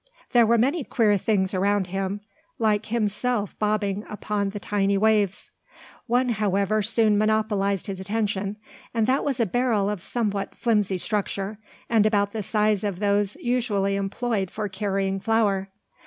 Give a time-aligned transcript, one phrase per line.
[0.31, 2.21] There were many queer things around him,
[2.57, 5.51] like himself bobbing about upon the tiny waves.
[6.07, 8.55] One, however, soon monopolised his attention;
[8.95, 13.35] and that was a barrel of somewhat flimsy structure, and about the size of those
[13.35, 15.69] usually employed for carrying flour.